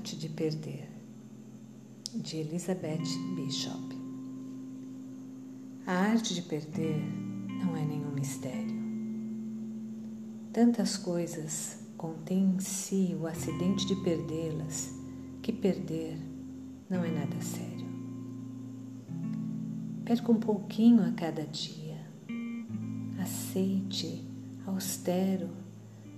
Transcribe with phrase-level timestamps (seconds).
[0.00, 0.88] arte de perder,
[2.14, 3.04] de Elizabeth
[3.36, 3.94] Bishop.
[5.86, 6.96] A arte de perder
[7.62, 8.80] não é nenhum mistério.
[10.54, 14.90] Tantas coisas contêm em si o acidente de perdê-las
[15.42, 16.16] que perder
[16.88, 17.86] não é nada sério.
[20.02, 22.00] Perca um pouquinho a cada dia.
[23.20, 24.24] Aceite,
[24.64, 25.50] austero,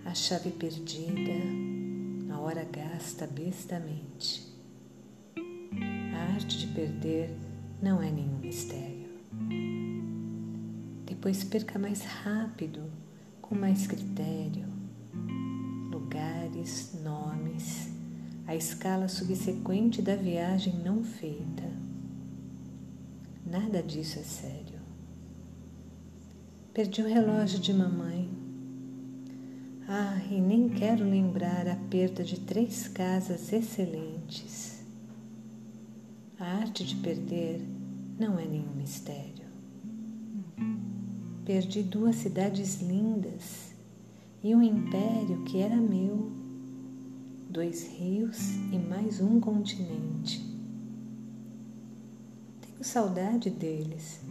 [0.05, 1.82] a chave perdida
[2.33, 4.51] a hora gasta bestamente.
[6.15, 7.37] A arte de perder
[7.83, 9.11] não é nenhum mistério.
[11.05, 12.91] Depois perca mais rápido,
[13.41, 14.67] com mais critério,
[15.91, 17.93] lugares, nomes,
[18.47, 21.71] a escala subsequente da viagem não feita.
[23.45, 24.81] Nada disso é sério.
[26.73, 28.42] Perdi o relógio de mamãe
[29.95, 34.83] ah, e nem quero lembrar a perda de três casas excelentes.
[36.41, 37.61] A arte de perder
[38.19, 39.45] não é nenhum mistério.
[41.45, 43.75] Perdi duas cidades lindas
[44.43, 46.33] e um império que era meu,
[47.51, 48.39] dois rios
[48.73, 50.41] e mais um continente.
[52.63, 54.23] Tenho saudade deles,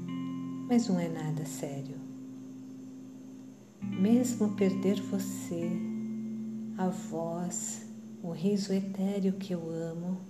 [0.67, 2.10] mas não é nada sério
[3.81, 5.69] mesmo perder você,
[6.77, 7.85] a voz,
[8.21, 10.21] o riso etéreo que eu amo,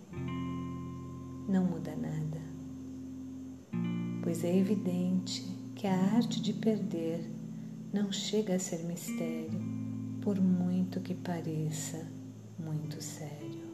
[1.48, 2.42] não muda nada,
[4.24, 5.44] pois é evidente
[5.76, 7.30] que a arte de perder
[7.94, 9.60] não chega a ser mistério,
[10.22, 12.08] por muito que pareça
[12.58, 13.71] muito sério.